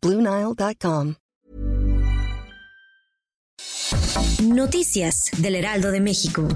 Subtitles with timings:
[0.00, 1.16] Bluenile.com.
[4.44, 6.46] Noticias del Heraldo de México.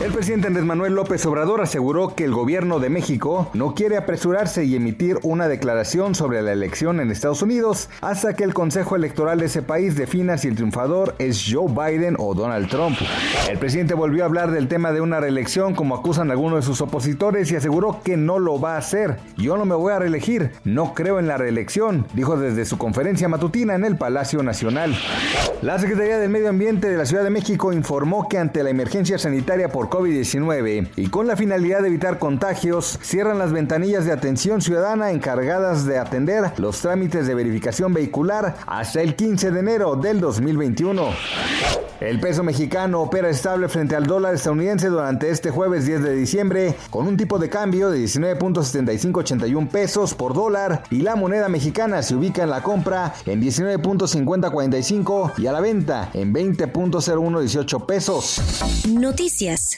[0.00, 4.64] El presidente Andrés Manuel López Obrador aseguró que el gobierno de México no quiere apresurarse
[4.64, 9.40] y emitir una declaración sobre la elección en Estados Unidos hasta que el Consejo Electoral
[9.40, 12.96] de ese país defina si el triunfador es Joe Biden o Donald Trump.
[13.50, 16.80] El presidente volvió a hablar del tema de una reelección como acusan algunos de sus
[16.80, 19.16] opositores y aseguró que no lo va a hacer.
[19.36, 23.28] Yo no me voy a reelegir, no creo en la reelección, dijo desde su conferencia
[23.28, 24.96] matutina en el Palacio Nacional.
[25.60, 29.18] La Secretaría del Medio Ambiente de la Ciudad de México informó que ante la emergencia
[29.18, 34.60] sanitaria por COVID-19 y con la finalidad de evitar contagios, cierran las ventanillas de atención
[34.60, 40.20] ciudadana encargadas de atender los trámites de verificación vehicular hasta el 15 de enero del
[40.20, 41.08] 2021.
[42.00, 46.76] El peso mexicano opera estable frente al dólar estadounidense durante este jueves 10 de diciembre
[46.90, 52.14] con un tipo de cambio de 19.7581 pesos por dólar y la moneda mexicana se
[52.14, 58.40] ubica en la compra en 19.5045 y a la venta en 20.0118 pesos.
[58.88, 59.77] Noticias